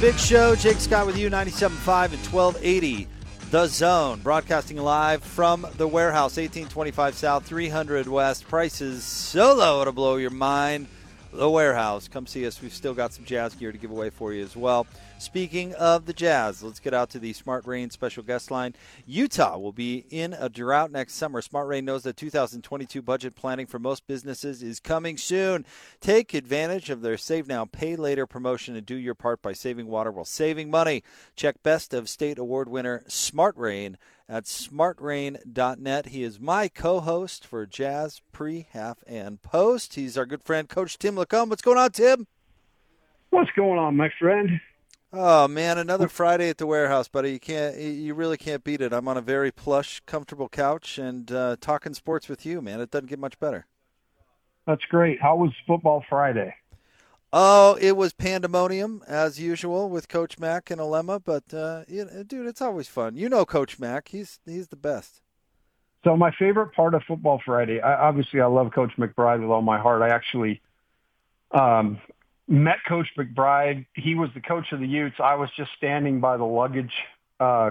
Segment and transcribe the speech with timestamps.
[0.00, 0.54] Big show.
[0.54, 3.06] Jake Scott with you, 97.5 and 1280.
[3.50, 8.48] The Zone, broadcasting live from the warehouse, 1825 South, 300 West.
[8.48, 10.86] Prices so low it'll blow your mind.
[11.34, 12.08] The warehouse.
[12.08, 12.62] Come see us.
[12.62, 14.86] We've still got some jazz gear to give away for you as well.
[15.20, 18.74] Speaking of the Jazz, let's get out to the Smart Rain special guest line.
[19.06, 21.42] Utah will be in a drought next summer.
[21.42, 25.66] Smart Rain knows that 2022 budget planning for most businesses is coming soon.
[26.00, 29.88] Take advantage of their Save Now, Pay Later promotion and do your part by saving
[29.88, 31.02] water while saving money.
[31.36, 36.06] Check Best of State Award winner Smart Rain at smartrain.net.
[36.06, 39.96] He is my co host for Jazz Pre, Half, and Post.
[39.96, 41.50] He's our good friend, Coach Tim LaComb.
[41.50, 42.26] What's going on, Tim?
[43.28, 44.60] What's going on, my friend?
[45.12, 47.32] Oh man, another Friday at the warehouse, buddy.
[47.32, 48.92] You can't, you really can't beat it.
[48.92, 52.80] I'm on a very plush, comfortable couch and uh, talking sports with you, man.
[52.80, 53.66] It doesn't get much better.
[54.66, 55.20] That's great.
[55.20, 56.54] How was football Friday?
[57.32, 62.22] Oh, it was pandemonium as usual with Coach Mack and Alema, but uh, you know,
[62.22, 63.16] dude, it's always fun.
[63.16, 65.22] You know Coach Mack; he's he's the best.
[66.04, 69.62] So my favorite part of football Friday, I, obviously, I love Coach McBride with all
[69.62, 70.02] my heart.
[70.02, 70.60] I actually
[71.50, 71.98] um,
[72.50, 73.86] met Coach McBride.
[73.94, 75.16] He was the coach of the Utes.
[75.22, 76.92] I was just standing by the luggage
[77.38, 77.70] uh,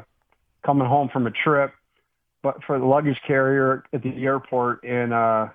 [0.66, 1.74] coming home from a trip,
[2.42, 5.48] but for the luggage carrier at the airport, and uh,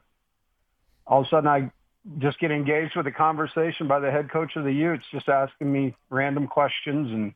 [1.07, 1.71] all of a sudden I
[2.19, 5.73] just get engaged with a conversation by the head coach of the Utes, just asking
[5.73, 7.33] me random questions, and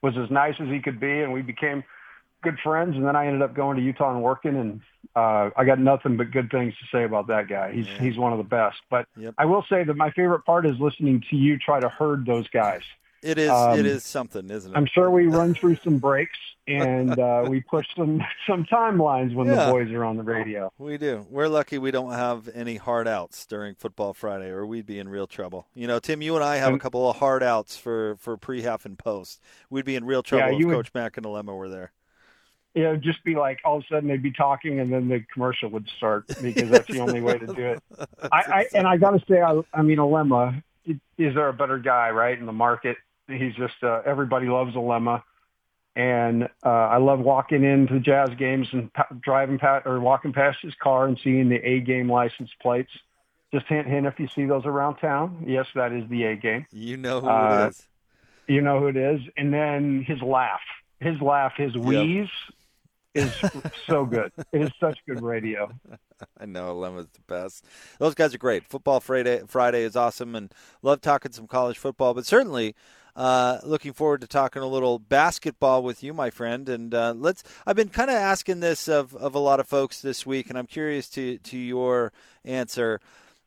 [0.00, 1.84] was as nice as he could be, and we became
[2.42, 2.96] good friends.
[2.96, 4.80] And then I ended up going to Utah and working, and
[5.16, 7.72] uh, I got nothing but good things to say about that guy.
[7.72, 7.98] He's Yeah.
[7.98, 8.76] he's one of the best.
[8.90, 9.34] But Yep.
[9.38, 12.48] I will say that my favorite part is listening to you try to herd those
[12.48, 12.82] guys.
[13.22, 14.76] It is Um, it is something, isn't it?
[14.76, 16.38] I'm sure we run through some breaks
[16.68, 19.66] and uh, we push some some timelines when Yeah.
[19.66, 20.70] the boys are on the radio.
[20.78, 21.26] We do.
[21.28, 25.08] We're lucky we don't have any hard outs during Football Friday, or we'd be in
[25.08, 25.66] real trouble.
[25.74, 28.62] You know, Tim, you and I have a couple of hard outs for for pre,
[28.62, 29.42] half, and post.
[29.68, 31.90] We'd be in real trouble if you would- Coach Mack and Alema were there.
[32.78, 35.24] You know, just be like all of a sudden they'd be talking and then the
[35.34, 37.82] commercial would start because that's the only way to do it.
[38.30, 41.78] I, I and I got to say, I, I mean, Alema, is there a better
[41.78, 42.96] guy, right, in the market?
[43.26, 45.24] He's just uh, everybody loves Alema,
[45.96, 50.58] and uh, I love walking into Jazz games and pa- driving past or walking past
[50.62, 52.92] his car and seeing the A game license plates.
[53.52, 55.44] Just hint, hint if you see those around town.
[55.48, 56.64] Yes, that is the A game.
[56.70, 57.86] You know who Uh, it is.
[58.46, 59.20] You know who it is.
[59.36, 60.60] And then his laugh,
[61.00, 62.28] his laugh, his wheeze
[63.18, 63.34] is
[63.86, 64.32] so good.
[64.52, 65.70] It is such good radio.
[66.40, 67.64] I know Alema's the best.
[67.98, 68.64] Those guys are great.
[68.64, 70.52] Football Friday Friday is awesome, and
[70.82, 72.14] love talking some college football.
[72.14, 72.74] But certainly,
[73.14, 76.68] uh, looking forward to talking a little basketball with you, my friend.
[76.68, 77.42] And uh, let's.
[77.66, 80.58] I've been kind of asking this of, of a lot of folks this week, and
[80.58, 82.12] I'm curious to to your
[82.44, 83.00] answer.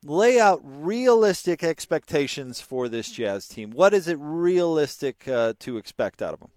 [0.04, 3.70] Lay out realistic expectations for this Jazz team.
[3.70, 6.50] What is it realistic uh, to expect out of them?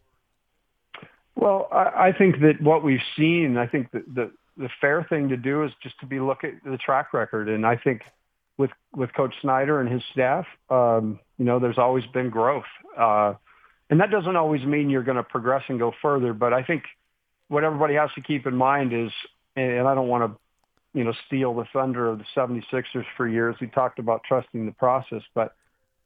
[1.36, 5.28] Well, I, I think that what we've seen, I think that the the fair thing
[5.30, 8.02] to do is just to be look at the track record, and I think
[8.58, 12.64] with with Coach Snyder and his staff, um, you know, there's always been growth,
[12.98, 13.34] uh,
[13.90, 16.34] and that doesn't always mean you're going to progress and go further.
[16.34, 16.84] But I think
[17.50, 19.12] what everybody has to keep in mind is,
[19.56, 23.56] and I don't want to, you know, steal the thunder of the 76ers for years.
[23.60, 25.54] We talked about trusting the process, but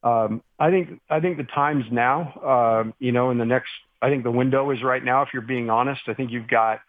[0.03, 2.79] um, I think I think the time's now.
[2.81, 3.69] Um, you know, in the next,
[4.01, 5.23] I think the window is right now.
[5.23, 6.79] If you're being honest, I think you've got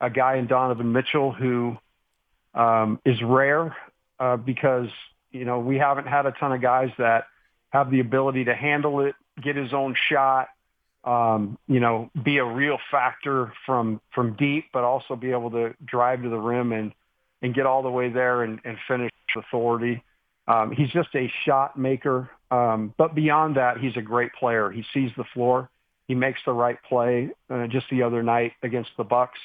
[0.00, 1.76] a guy in Donovan Mitchell who
[2.54, 3.76] um, is rare
[4.18, 4.88] uh, because
[5.30, 7.24] you know we haven't had a ton of guys that
[7.70, 10.48] have the ability to handle it, get his own shot,
[11.04, 15.74] um, you know, be a real factor from from deep, but also be able to
[15.84, 16.92] drive to the rim and
[17.42, 20.02] and get all the way there and, and finish authority.
[20.46, 24.70] Um, he's just a shot maker, um, but beyond that, he's a great player.
[24.70, 25.70] He sees the floor.
[26.10, 27.30] He makes the right play.
[27.48, 29.38] Uh, just the other night against the Bucks,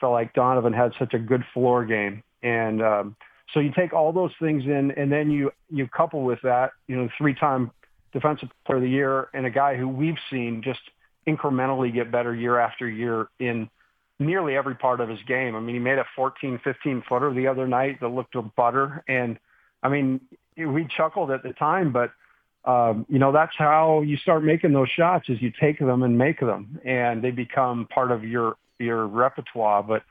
[0.00, 3.16] felt like Donovan had such a good floor game, and um,
[3.54, 6.96] so you take all those things in, and then you you couple with that, you
[6.96, 7.70] know, three-time
[8.12, 10.80] defensive player of the year, and a guy who we've seen just
[11.28, 13.70] incrementally get better year after year in
[14.18, 15.54] nearly every part of his game.
[15.54, 19.04] I mean, he made a 14, 15 footer the other night that looked to butter.
[19.06, 19.38] And
[19.80, 20.22] I mean,
[20.56, 22.10] we chuckled at the time, but
[22.64, 26.18] um, you know, that's how you start making those shots is you take them and
[26.18, 29.82] make them and they become part of your, your repertoire.
[29.82, 30.02] But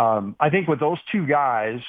[0.00, 1.80] um, I think with those two guys,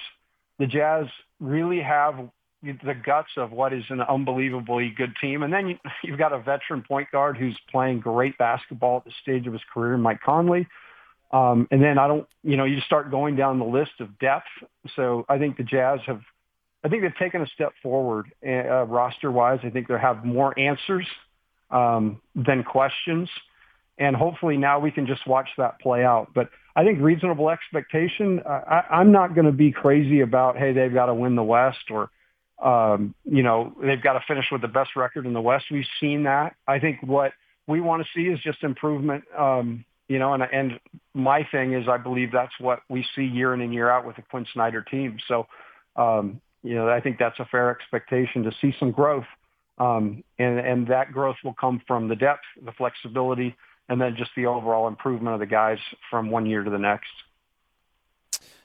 [0.59, 1.07] the Jazz
[1.39, 2.29] really have
[2.63, 5.43] the guts of what is an unbelievably good team.
[5.43, 9.11] And then you, you've got a veteran point guard who's playing great basketball at the
[9.21, 10.67] stage of his career, Mike Conley.
[11.31, 14.47] Um, and then I don't, you know, you start going down the list of depth.
[14.95, 16.21] So I think the Jazz have,
[16.85, 19.59] I think they've taken a step forward uh, roster-wise.
[19.63, 21.07] I think they have more answers
[21.71, 23.27] um, than questions,
[23.97, 26.27] and hopefully now we can just watch that play out.
[26.35, 28.39] But I think reasonable expectation.
[28.45, 31.89] I, I'm not going to be crazy about hey they've got to win the West
[31.89, 32.11] or
[32.63, 35.65] um, you know, they've got to finish with the best record in the West.
[35.71, 36.55] We've seen that.
[36.67, 37.33] I think what
[37.67, 39.23] we want to see is just improvement.
[39.37, 40.79] Um, you know, and and
[41.15, 44.17] my thing is, I believe that's what we see year in and year out with
[44.17, 45.17] the Quin Snyder team.
[45.27, 45.47] So,
[45.95, 49.25] um, you know, I think that's a fair expectation to see some growth,
[49.77, 53.55] um, and and that growth will come from the depth, the flexibility,
[53.87, 55.77] and then just the overall improvement of the guys
[56.09, 57.11] from one year to the next.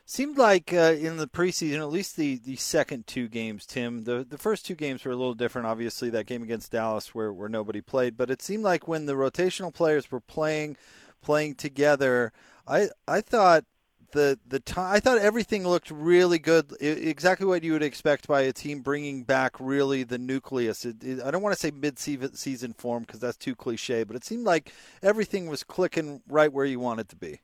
[0.06, 4.26] Seemed like uh, in the preseason, at least the, the second two games, Tim, the,
[4.28, 5.68] the first two games were a little different.
[5.68, 9.12] Obviously, that game against Dallas where, where nobody played, but it seemed like when the
[9.12, 10.76] rotational players were playing
[11.22, 12.32] playing together,
[12.66, 13.64] I I thought
[14.12, 18.42] the the time I thought everything looked really good, exactly what you would expect by
[18.42, 20.84] a team bringing back really the nucleus.
[20.84, 24.16] It, it, I don't want to say mid season form because that's too cliche, but
[24.16, 24.72] it seemed like
[25.02, 27.40] everything was clicking right where you want it to be.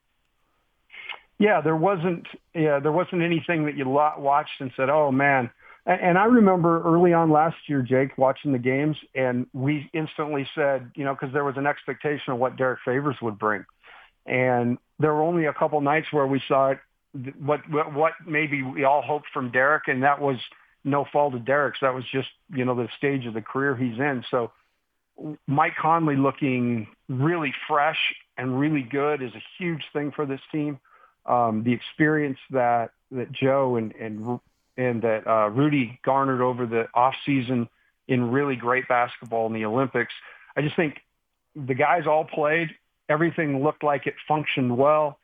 [1.38, 2.26] Yeah, there wasn't.
[2.54, 5.50] Yeah, there wasn't anything that you watched and said, "Oh man."
[5.86, 10.90] And I remember early on last year, Jake, watching the games, and we instantly said,
[10.96, 13.64] you know, because there was an expectation of what Derrick Favors would bring,
[14.26, 16.78] and there were only a couple nights where we saw it.
[17.38, 20.36] What what, maybe we all hoped from Derrick, and that was
[20.84, 21.78] no fault of Derrick's.
[21.80, 24.24] That was just you know the stage of the career he's in.
[24.30, 24.52] So
[25.46, 30.78] Mike Conley looking really fresh and really good is a huge thing for this team
[31.26, 34.40] um, the experience that that Joe and and
[34.76, 37.68] and that uh, Rudy garnered over the off season
[38.08, 40.12] in really great basketball in the Olympics.
[40.56, 41.00] I just think
[41.54, 42.70] the guys all played.
[43.08, 45.18] Everything looked like it functioned well.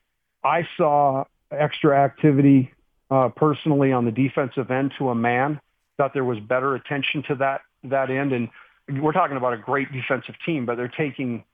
[0.44, 2.72] I saw extra activity
[3.10, 5.60] uh, personally on the defensive end to a man.
[5.96, 8.48] Thought there was better attention to that that end, and
[8.88, 11.44] we're talking about a great defensive team, but they're taking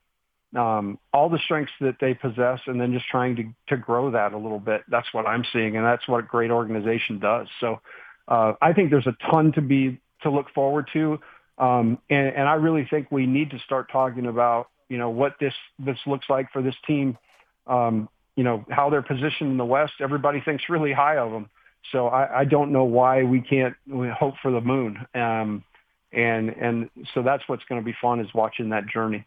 [0.57, 4.33] um, all the strengths that they possess and then just trying to, to grow that
[4.33, 4.83] a little bit.
[4.89, 7.49] That's what I'm seeing, and that's what a great organization does.
[7.61, 7.81] So
[8.29, 11.19] uh, I think there's a ton to be to look forward to,
[11.59, 15.35] um, and, and I really think we need to start talking about you know what
[15.41, 17.19] this this looks like for this team.
[17.67, 19.95] Um, you know how they're positioned in the West.
[20.01, 21.49] Everybody thinks really high of them,
[21.93, 25.07] so I, I don't know why we can't hope for the moon.
[25.15, 25.65] Um,
[26.13, 29.27] and and so that's what's going to be fun is watching that journey.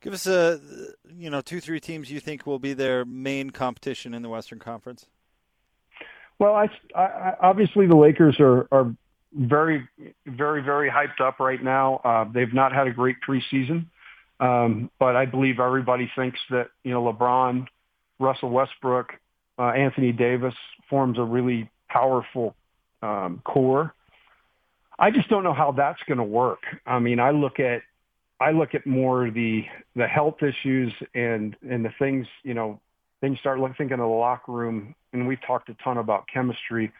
[0.00, 0.60] Give us a
[1.16, 4.58] you know two three teams you think will be their main competition in the Western
[4.58, 5.06] Conference.
[6.38, 8.94] Well, I, I obviously the Lakers are are
[9.34, 9.88] very
[10.26, 12.00] very very hyped up right now.
[12.04, 13.86] Uh, they've not had a great preseason,
[14.40, 17.66] um, but I believe everybody thinks that you know LeBron,
[18.18, 19.12] Russell Westbrook,
[19.58, 20.54] uh, Anthony Davis
[20.88, 22.54] forms a really powerful
[23.02, 23.94] um, core.
[24.98, 26.60] I just don't know how that's going to work.
[26.86, 27.82] I mean, I look at
[28.40, 29.64] I look at more the
[29.96, 32.80] the health issues and and the things you know.
[33.20, 36.92] Then you start thinking of the locker room, and we've talked a ton about chemistry.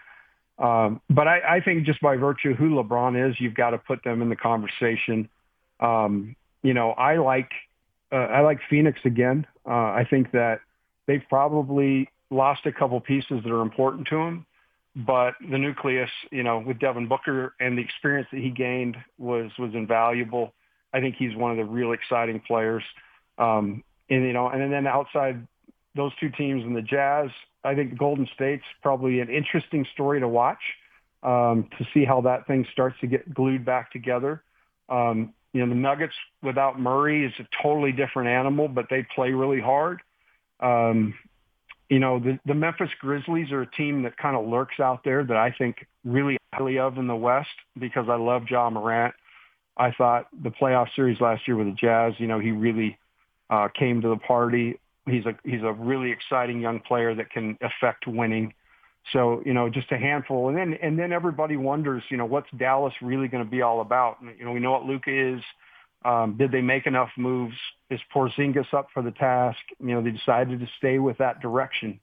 [0.59, 3.79] Um, but I, I think just by virtue of who LeBron is, you've got to
[3.79, 5.29] put them in the conversation.
[5.79, 7.51] Um, you know, I like
[8.13, 9.47] uh, I like Phoenix again.
[9.67, 10.61] Uh, I think that
[11.07, 14.47] they've probably lost a couple pieces that are important to them,
[14.95, 19.51] but the nucleus, you know, with Devin Booker and the experience that he gained was
[19.59, 20.55] was invaluable.
[20.93, 22.83] I think he's one of the real exciting players.
[23.37, 25.47] Um, and you know, and then outside
[25.95, 27.31] those two teams and the Jazz,
[27.65, 30.61] I think Golden State's probably an interesting story to watch
[31.23, 34.43] um, to see how that thing starts to get glued back together.
[34.89, 39.31] Um, you know, the Nuggets without Murray is a totally different animal, but they play
[39.31, 40.03] really hard.
[40.61, 41.15] Um,
[41.89, 45.25] you know, the, the Memphis Grizzlies are a team that kind of lurks out there
[45.25, 49.15] that I think really highly of in the West because I love Ja Morant.
[49.77, 52.99] I thought the playoff series last year with the Jazz, you know, he really
[53.49, 54.79] uh, came to the party.
[55.07, 58.53] He's a he's a really exciting young player that can affect winning.
[59.13, 62.49] So you know, just a handful, and then and then everybody wonders, you know, what's
[62.57, 64.19] Dallas really going to be all about?
[64.39, 65.43] You know, we know what Luka is.
[66.05, 67.57] Um, did they make enough moves?
[67.91, 69.59] Is Porzingis up for the task?
[69.81, 72.01] You know, they decided to stay with that direction.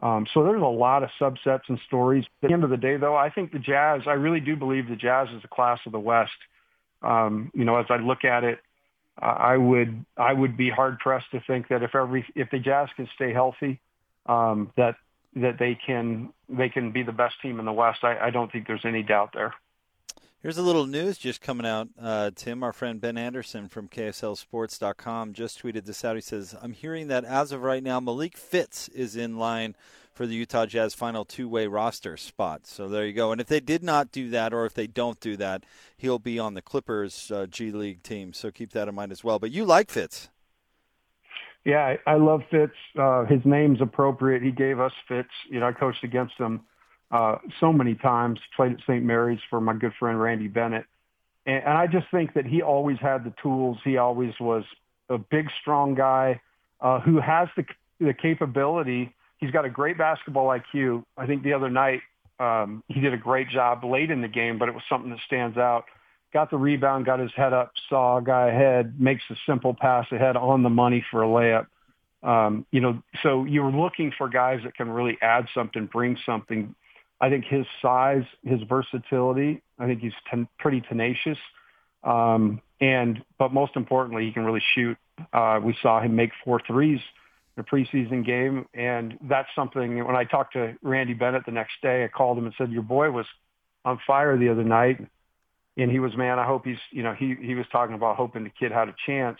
[0.00, 2.24] Um, so there's a lot of subsets and stories.
[2.42, 4.88] At the end of the day, though, I think the Jazz, I really do believe
[4.88, 6.32] the Jazz is the class of the West.
[7.02, 8.58] Um, you know, as I look at it,
[9.16, 12.88] I would I would be hard pressed to think that if every if the Jazz
[12.96, 13.80] can stay healthy,
[14.26, 14.96] um, that
[15.36, 18.04] that they can they can be the best team in the West.
[18.04, 19.54] I, I don't think there's any doubt there.
[20.44, 21.88] Here's a little news just coming out.
[21.98, 26.16] Uh, Tim, our friend Ben Anderson from KSLSports.com just tweeted this out.
[26.16, 29.74] He says, I'm hearing that as of right now, Malik Fitts is in line
[30.12, 32.66] for the Utah Jazz final two way roster spot.
[32.66, 33.32] So there you go.
[33.32, 35.64] And if they did not do that, or if they don't do that,
[35.96, 38.34] he'll be on the Clippers uh, G League team.
[38.34, 39.38] So keep that in mind as well.
[39.38, 40.28] But you like Fitts.
[41.64, 42.74] Yeah, I, I love Fitts.
[42.98, 44.42] Uh, his name's appropriate.
[44.42, 45.30] He gave us Fitts.
[45.48, 46.60] You know, I coached against him
[47.10, 49.02] uh, so many times, played at St.
[49.02, 50.84] Mary's for my good friend Randy Bennett.
[51.46, 53.78] And, and I just think that he always had the tools.
[53.84, 54.64] He always was
[55.08, 56.40] a big, strong guy
[56.80, 57.64] uh, who has the,
[57.98, 59.14] the capability.
[59.38, 61.04] He's got a great basketball IQ.
[61.16, 62.00] I think the other night
[62.40, 65.20] um, he did a great job late in the game, but it was something that
[65.26, 65.84] stands out.
[66.34, 70.06] Got the rebound, got his head up, saw a guy ahead, makes a simple pass
[70.10, 71.68] ahead on the money for a layup.
[72.28, 76.74] Um, you know, so you're looking for guys that can really add something, bring something.
[77.20, 81.38] I think his size, his versatility, I think he's ten, pretty tenacious.
[82.02, 84.98] Um, and, but most importantly, he can really shoot.
[85.32, 87.00] Uh, we saw him make four threes
[87.56, 88.66] in a preseason game.
[88.74, 92.46] And that's something when I talked to Randy Bennett the next day, I called him
[92.46, 93.26] and said, your boy was
[93.84, 94.98] on fire the other night.
[95.76, 98.44] And he was, man, I hope he's, you know, he, he was talking about hoping
[98.44, 99.38] the kid had a chance.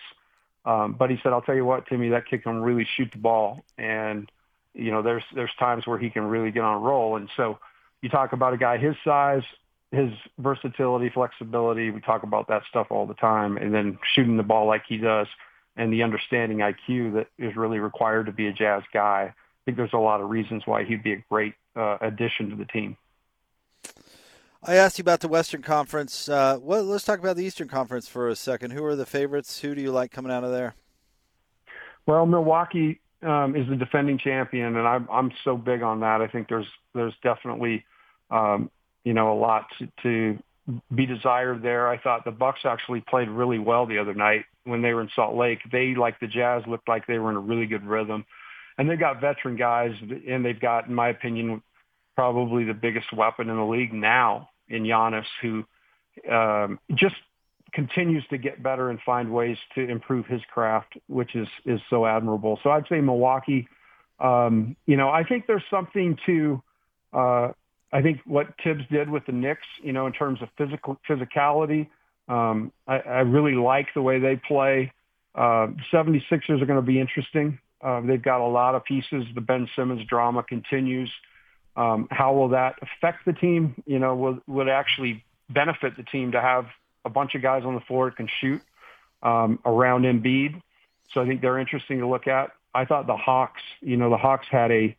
[0.64, 3.18] Um, but he said, I'll tell you what, Timmy, that kid can really shoot the
[3.18, 3.64] ball.
[3.78, 4.30] And,
[4.72, 7.16] you know, there's, there's times where he can really get on a roll.
[7.16, 7.58] And so,
[8.04, 9.44] you talk about a guy his size,
[9.90, 11.90] his versatility, flexibility.
[11.90, 13.56] We talk about that stuff all the time.
[13.56, 15.26] And then shooting the ball like he does
[15.74, 19.32] and the understanding IQ that is really required to be a jazz guy.
[19.32, 22.56] I think there's a lot of reasons why he'd be a great uh, addition to
[22.56, 22.98] the team.
[24.66, 26.28] I asked you about the Western Conference.
[26.28, 28.73] Uh, let's talk about the Eastern Conference for a second.
[28.73, 29.61] Who are the favorites?
[29.61, 30.75] Who do you like coming out of there?
[32.06, 36.21] Well, Milwaukee um, is the defending champion, and I'm I'm so big on that.
[36.21, 37.85] I think there's there's definitely
[38.30, 38.71] um,
[39.04, 40.38] you know, a lot to, to
[40.94, 41.88] be desired there.
[41.88, 45.11] I thought the Bucks actually played really well the other night when they were in
[45.14, 45.61] Salt Lake.
[45.71, 48.25] They, like the Jazz, looked like they were in a really good rhythm.
[48.78, 49.92] And they've got veteran guys,
[50.26, 51.62] and they've got, in my opinion,
[52.16, 55.64] probably the biggest weapon in the league now in Giannis, who
[56.30, 57.16] um, just
[57.73, 62.06] continues to get better and find ways to improve his craft, which is is so
[62.06, 62.59] admirable.
[62.62, 63.68] So I'd say Milwaukee.
[64.21, 66.62] Um, you know, I think there's something to
[67.12, 67.49] uh,
[67.94, 71.88] I think what Thibs did with the Knicks, you know, in terms of physical physicality,
[72.28, 74.92] um, I, I really like the way they play.
[75.35, 77.59] Uh, 76ers are going to be interesting.
[77.80, 79.25] Uh, they've got a lot of pieces.
[79.35, 81.11] The Ben Simmons drama continues.
[81.76, 83.83] Um, how will that affect the team?
[83.87, 86.66] You know, will, it actually benefit the team to have
[87.04, 88.62] a bunch of guys on the floor that can shoot
[89.23, 90.61] um, around Embiid?
[91.12, 92.52] So I think they're interesting to look at.
[92.75, 94.97] I thought the Hawks, you know, the Hawks had a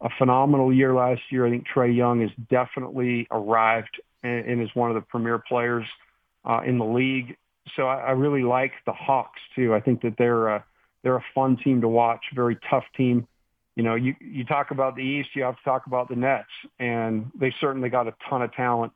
[0.00, 1.46] a phenomenal year last year.
[1.46, 5.86] I think Trae Young has definitely arrived and, and is one of the premier players
[6.44, 7.36] uh, in the league.
[7.74, 9.74] So I, I really like the Hawks too.
[9.74, 10.64] I think that they're a,
[11.02, 13.26] they're a fun team to watch, very tough team.
[13.76, 16.48] You know, you you talk about the East, you have to talk about the Nets,
[16.78, 18.92] and they certainly got a ton of talent.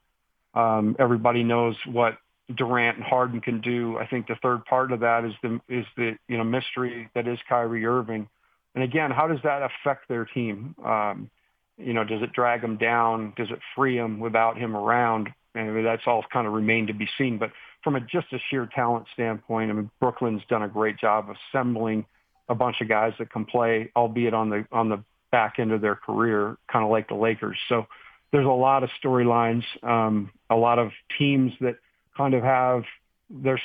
[0.55, 2.19] Um, everybody knows what
[2.55, 3.99] Durant and Harden can do.
[3.99, 7.27] I think the third part of that is the is the you know mystery that
[7.27, 8.29] is Kyrie Irving.
[8.75, 10.75] And again, how does that affect their team?
[10.85, 11.31] Um,
[11.77, 13.33] you know, does it drag them down?
[13.37, 15.31] Does it free them without him around?
[15.55, 17.39] And that's all kind of remained to be seen.
[17.39, 17.51] But
[17.83, 22.05] from a, just a sheer talent standpoint, I mean, Brooklyn's done a great job assembling
[22.49, 25.81] a bunch of guys that can play, albeit on the on the back end of
[25.81, 27.59] their career, kind of like the Lakers.
[27.69, 27.87] So
[28.33, 31.77] there's a lot of storylines, um, a lot of teams that
[32.17, 32.85] kind of have
[33.31, 33.61] there's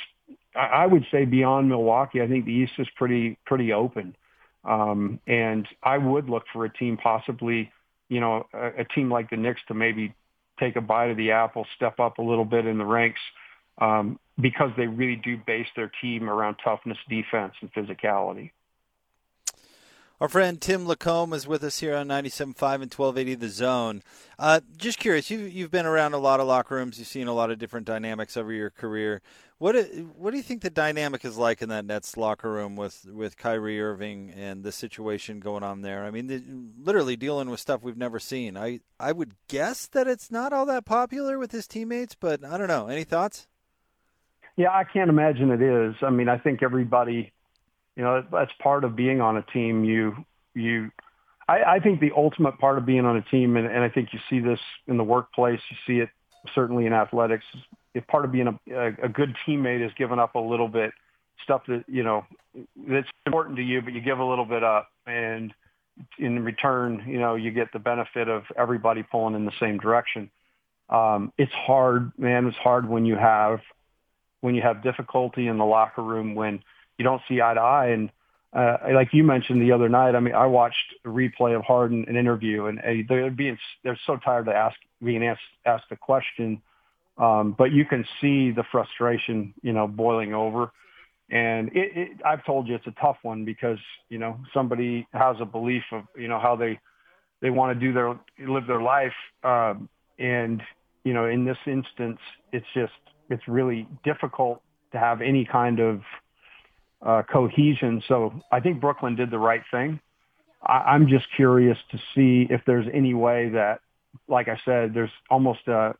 [0.54, 4.16] I would say beyond Milwaukee, I think the East is pretty pretty open.
[4.64, 7.70] Um, and I would look for a team, possibly,
[8.08, 10.14] you know, a, a team like the Knicks to maybe
[10.58, 13.20] take a bite of the apple, step up a little bit in the ranks,
[13.78, 18.52] um, because they really do base their team around toughness, defense, and physicality.
[20.20, 24.02] Our friend Tim LaComb is with us here on 97.5 and 1280 The Zone.
[24.38, 27.00] Uh, just curious, you've, you've been around a lot of locker rooms.
[27.00, 29.22] You've seen a lot of different dynamics over your career.
[29.58, 29.74] What
[30.16, 33.36] what do you think the dynamic is like in that Nets locker room with, with
[33.36, 36.04] Kyrie Irving and the situation going on there?
[36.04, 38.56] I mean, literally dealing with stuff we've never seen.
[38.56, 42.56] I, I would guess that it's not all that popular with his teammates, but I
[42.56, 42.86] don't know.
[42.86, 43.48] Any thoughts?
[44.56, 45.96] Yeah, I can't imagine it is.
[46.02, 47.32] I mean, I think everybody,
[47.96, 49.84] you know, that's part of being on a team.
[49.84, 50.16] You,
[50.54, 50.90] you,
[51.48, 54.10] I, I think the ultimate part of being on a team, and, and I think
[54.12, 56.08] you see this in the workplace, you see it
[56.54, 57.44] certainly in athletics.
[57.94, 60.92] If part of being a, a, a good teammate is giving up a little bit
[61.42, 62.24] stuff that you know
[62.88, 65.52] that's important to you, but you give a little bit up, and
[66.18, 70.30] in return, you know, you get the benefit of everybody pulling in the same direction.
[70.88, 72.46] Um, it's hard, man.
[72.46, 73.60] It's hard when you have
[74.40, 76.62] when you have difficulty in the locker room when
[76.98, 77.88] you don't see eye to eye.
[77.88, 78.10] And
[78.52, 82.04] uh, like you mentioned the other night, I mean, I watched a replay of Harden
[82.08, 85.96] an interview, and uh, they're being they're so tired to ask being asked asked a
[85.96, 86.62] question,
[87.18, 90.70] um, but you can see the frustration, you know, boiling over.
[91.30, 95.36] And it, it, I've told you it's a tough one because you know somebody has
[95.40, 96.78] a belief of you know how they
[97.40, 100.62] they want to do their live their life, um, and
[101.02, 102.18] you know in this instance
[102.52, 102.92] it's just
[103.30, 106.02] it's really difficult to have any kind of
[107.02, 108.02] uh, cohesion.
[108.08, 110.00] So I think Brooklyn did the right thing.
[110.62, 113.80] I, I'm just curious to see if there's any way that,
[114.28, 115.94] like I said, there's almost a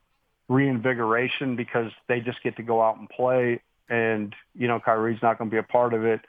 [0.48, 5.38] reinvigoration because they just get to go out and play and you know Kyrie's not
[5.38, 6.20] going to be a part of it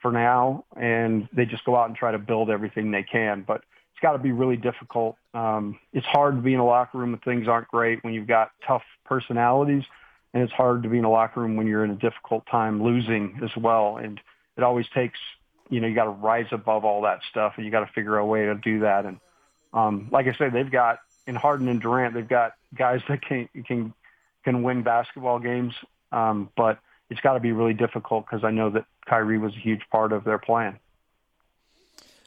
[0.00, 3.44] for now, and they just go out and try to build everything they can.
[3.46, 5.16] But it's got to be really difficult.
[5.34, 8.28] Um, it's hard to be in a locker room when things aren't great when you've
[8.28, 9.82] got tough personalities,
[10.34, 12.82] and it's hard to be in a locker room when you're in a difficult time
[12.82, 13.96] losing as well.
[13.96, 14.20] And
[14.56, 15.18] it always takes
[15.70, 18.16] you know you got to rise above all that stuff, and you got to figure
[18.16, 19.04] a way to do that.
[19.04, 19.18] And
[19.72, 23.48] um, like I said, they've got in Harden and Durant, they've got guys that can
[23.66, 23.92] can
[24.44, 25.74] can win basketball games,
[26.12, 26.78] um, but
[27.10, 30.12] it's got to be really difficult because I know that Kyrie was a huge part
[30.12, 30.78] of their plan.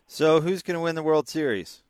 [0.08, 1.82] So, who's going to win the World Series?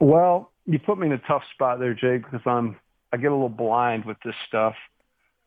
[0.00, 2.76] Well, you put me in a tough spot there, Jake, because I'm
[3.12, 4.74] I get a little blind with this stuff.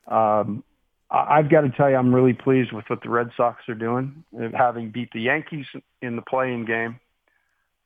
[0.08, 0.64] Um,
[1.10, 4.24] I've got to tell you, I'm really pleased with what the Red Sox are doing,
[4.54, 5.66] having beat the Yankees
[6.02, 7.00] in the playing game,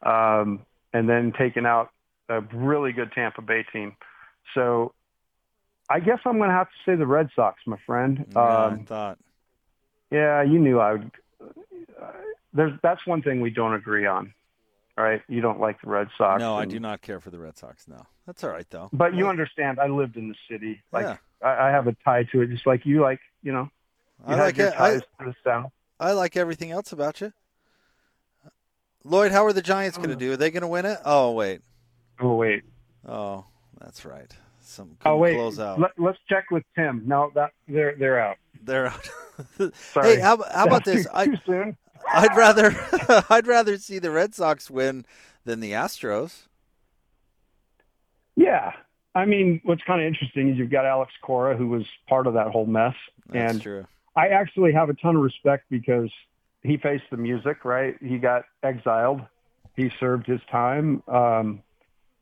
[0.04, 0.62] um,
[0.94, 1.90] and then taking out
[2.30, 3.96] a really good Tampa Bay team.
[4.54, 4.94] So
[5.90, 8.26] I guess I'm going to have to say the Red Sox, my friend.
[8.32, 9.18] Yeah, um, I thought.
[10.12, 11.12] Yeah, you knew I would.
[11.42, 12.12] Uh,
[12.54, 14.34] there's that's one thing we don't agree on,
[15.04, 15.22] right?
[15.28, 16.40] You don't like the Red Sox.
[16.40, 17.88] No, and, I do not care for the Red Sox.
[17.88, 18.90] No, that's all right though.
[18.94, 20.82] But you understand, I lived in the city.
[20.92, 21.18] Like yeah.
[21.42, 23.02] I, I, have a tie to it, just like you.
[23.02, 23.70] Like you know,
[24.28, 24.74] you I like it.
[24.80, 25.04] I, to
[25.44, 27.34] the I like everything else about you.
[29.04, 30.34] Lloyd, how are the Giants going to do?
[30.34, 30.98] Are they going to win it?
[31.06, 31.62] Oh wait.
[32.20, 32.64] Oh wait.
[33.08, 33.46] Oh,
[33.80, 34.32] that's right.
[34.62, 35.80] Some oh wait, close out.
[35.80, 37.04] Let, us check with Tim.
[37.06, 38.38] No, that they're they're out.
[38.64, 39.10] They're out.
[39.76, 40.16] Sorry.
[40.16, 41.06] Hey, how, how about this?
[41.14, 41.78] I, too soon.
[42.12, 42.76] I'd rather
[43.30, 45.06] I'd rather see the Red Sox win
[45.46, 46.44] than the Astros.
[48.36, 48.74] Yeah,
[49.14, 52.34] I mean, what's kind of interesting is you've got Alex Cora, who was part of
[52.34, 52.96] that whole mess.
[53.30, 53.88] That's and true.
[54.16, 56.10] I actually have a ton of respect because
[56.64, 57.64] he faced the music.
[57.64, 59.22] Right, he got exiled.
[59.76, 61.02] He served his time.
[61.08, 61.62] Um,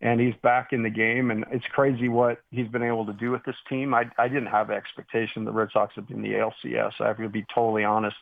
[0.04, 1.32] and he's back in the game.
[1.32, 3.94] And it's crazy what he's been able to do with this team.
[3.94, 7.00] I, I didn't have expectation the Red Sox would be in the ALCS.
[7.00, 8.18] I have to be totally honest.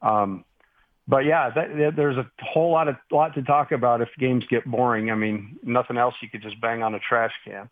[0.00, 0.44] Um,
[1.08, 4.44] but yeah, that, that, there's a whole lot of lot to talk about if games
[4.48, 5.10] get boring.
[5.10, 6.14] I mean, nothing else.
[6.22, 7.68] You could just bang on a trash can.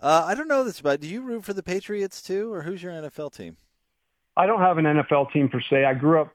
[0.00, 2.82] Uh, I don't know this, but do you root for the Patriots too, or who's
[2.82, 3.56] your NFL team?
[4.36, 5.84] I don't have an NFL team per se.
[5.84, 6.34] I grew up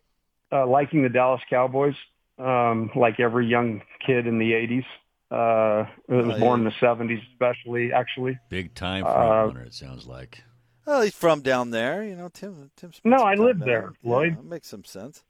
[0.51, 1.95] uh, liking the Dallas Cowboys,
[2.39, 4.85] um, like every young kid in the '80s.
[5.29, 8.39] Uh, it was oh, born in the '70s, especially actually.
[8.49, 9.63] Big time front uh, runner.
[9.63, 10.43] It sounds like.
[10.85, 12.29] Well, he's from down there, you know.
[12.29, 12.71] Tim.
[12.75, 12.91] Tim.
[13.03, 14.37] No, I live there, there, Lloyd.
[14.37, 15.23] Yeah, makes some sense.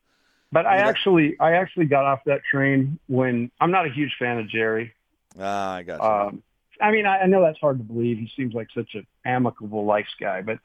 [0.52, 4.38] But I actually, I actually got off that train when I'm not a huge fan
[4.38, 4.94] of Jerry.
[5.40, 6.10] Ah, I got you.
[6.10, 6.44] Um,
[6.82, 8.18] I mean, I, I know that's hard to believe.
[8.18, 10.60] He seems like such an amicable, nice guy, but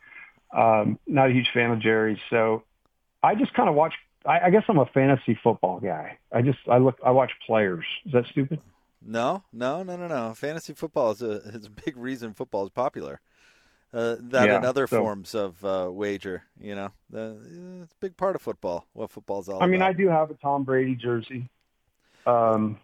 [0.56, 2.20] um, not a huge fan of Jerry.
[2.30, 2.64] So
[3.22, 3.94] I just kind of watch.
[4.24, 6.18] I, I guess I'm a fantasy football guy.
[6.32, 6.98] I just I look.
[7.04, 7.84] I watch players.
[8.06, 8.60] Is that stupid?
[9.00, 10.34] No, no, no, no, no.
[10.34, 13.20] Fantasy football is a is a big reason football is popular.
[13.96, 17.38] Uh, that yeah, and other so, forms of uh, wager, you know, the,
[17.82, 18.86] it's a big part of football.
[18.92, 19.62] What football's all.
[19.62, 19.88] I mean, about.
[19.88, 21.48] I do have a Tom Brady jersey.
[22.26, 22.78] Um,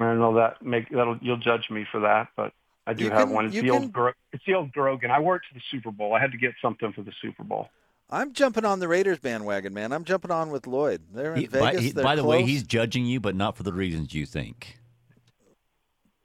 [0.00, 2.52] I don't know that make that'll you'll judge me for that, but
[2.84, 3.46] I do you have can, one.
[3.46, 5.12] It's the can, old it's the old Grogan.
[5.12, 6.14] I wore it to the Super Bowl.
[6.14, 7.68] I had to get something for the Super Bowl.
[8.10, 9.92] I'm jumping on the Raiders bandwagon, man.
[9.92, 11.02] I'm jumping on with Lloyd.
[11.14, 11.76] They're in he, Vegas.
[11.76, 14.80] By, he, by the way, he's judging you, but not for the reasons you think.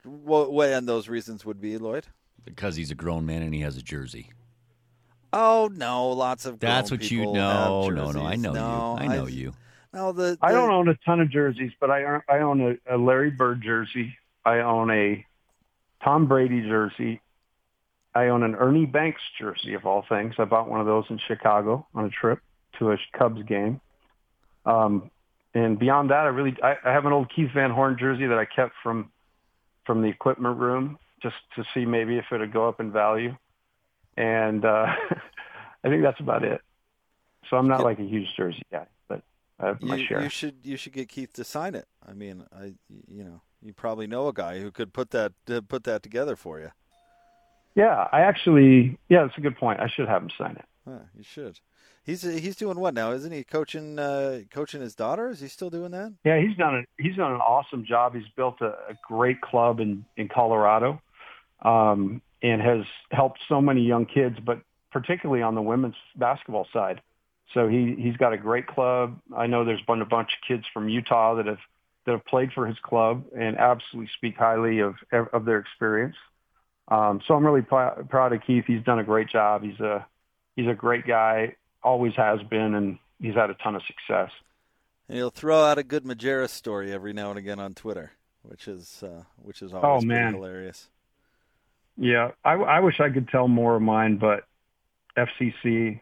[0.03, 2.07] What, what and those reasons would be, Lloyd?
[2.45, 4.31] Because he's a grown man and he has a jersey.
[5.33, 6.59] Oh no, lots of.
[6.59, 7.89] That's what you know.
[7.89, 9.09] No, no, I know no, you.
[9.09, 9.53] I know I, you.
[9.93, 12.95] No, the, the, I don't own a ton of jerseys, but I I own a,
[12.95, 14.17] a Larry Bird jersey.
[14.45, 15.25] I own a
[16.03, 17.21] Tom Brady jersey.
[18.13, 20.35] I own an Ernie Banks jersey of all things.
[20.37, 22.39] I bought one of those in Chicago on a trip
[22.79, 23.79] to a Cubs game.
[24.65, 25.11] Um,
[25.53, 28.37] and beyond that, I really I, I have an old Keith Van Horn jersey that
[28.37, 29.11] I kept from
[29.85, 33.35] from the equipment room just to see maybe if it would go up in value.
[34.17, 34.87] And uh,
[35.83, 36.61] I think that's about it.
[37.49, 39.23] So I'm not like a huge jersey guy, but
[39.59, 40.21] I have my you, share.
[40.21, 41.87] You should you should get Keith to sign it.
[42.07, 42.73] I mean, I
[43.07, 46.35] you know you probably know a guy who could put that uh, put that together
[46.35, 46.71] for you.
[47.75, 49.79] Yeah, I actually yeah, that's a good point.
[49.79, 50.65] I should have him sign it.
[50.87, 51.59] Huh, you should.
[52.03, 53.11] He's he's doing what now?
[53.11, 55.29] Isn't he coaching uh, coaching his daughter?
[55.29, 56.13] Is he still doing that?
[56.23, 58.15] Yeah, he's done a, he's done an awesome job.
[58.15, 60.99] He's built a, a great club in in Colorado,
[61.61, 67.01] um, and has helped so many young kids, but particularly on the women's basketball side.
[67.53, 69.19] So he he's got a great club.
[69.35, 71.59] I know there's been a bunch of kids from Utah that have
[72.05, 76.15] that have played for his club and absolutely speak highly of of their experience.
[76.87, 78.65] Um, so I'm really pr- proud of Keith.
[78.67, 79.63] He's done a great job.
[79.63, 80.05] He's a
[80.55, 84.31] he's a great guy, always has been, and he's had a ton of success.
[85.07, 88.11] And he'll throw out a good Majerus story every now and again on Twitter,
[88.43, 90.33] which is uh, which is always oh, man.
[90.33, 90.89] hilarious.
[92.01, 94.45] Yeah, I, I wish I could tell more of mine, but
[95.15, 96.01] FCC,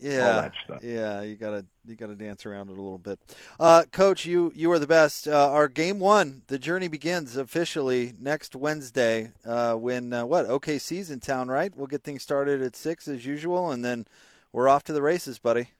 [0.00, 0.48] yeah,
[0.82, 3.18] Yeah, you gotta you gotta dance around it a little bit.
[3.58, 5.26] Uh, Coach, you you are the best.
[5.26, 9.32] Uh, our game one, the journey begins officially next Wednesday.
[9.44, 11.76] Uh, when uh, what OKC's in town, right?
[11.76, 14.06] We'll get things started at six as usual, and then
[14.52, 15.70] we're off to the races, buddy.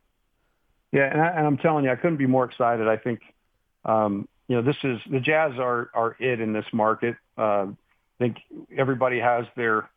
[0.91, 2.89] Yeah, and, I, am telling you, I couldn't be more excited.
[2.89, 3.21] I think,
[3.85, 7.15] um, you know, this is the Jazz are are it in this market.
[8.23, 8.37] I think
[8.77, 9.91] everybody has their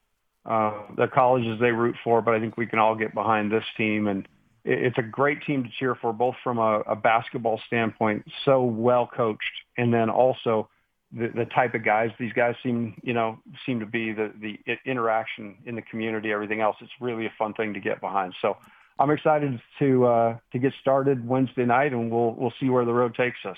[0.45, 3.63] uh, the colleges they root for, but I think we can all get behind this
[3.77, 4.07] team.
[4.07, 4.27] And
[4.63, 9.07] it's a great team to cheer for, both from a, a basketball standpoint, so well
[9.07, 9.43] coached,
[9.77, 10.69] and then also
[11.11, 14.57] the, the type of guys these guys seem, you know, seem to be the the
[14.85, 16.75] interaction in the community, everything else.
[16.81, 18.33] It's really a fun thing to get behind.
[18.41, 18.57] So
[18.97, 22.93] I'm excited to uh, to get started Wednesday night, and we'll we'll see where the
[22.93, 23.57] road takes us.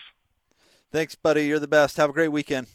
[0.91, 1.45] Thanks, buddy.
[1.45, 1.97] You're the best.
[1.97, 2.67] Have a great weekend.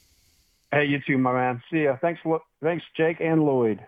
[0.72, 1.62] Hey, you too, my man.
[1.70, 1.96] See ya.
[2.00, 2.20] Thanks,
[2.62, 3.78] thanks, Jake and Lloyd.